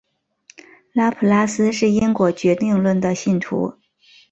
[0.93, 3.75] 拉普拉斯是因果决定论的信徒。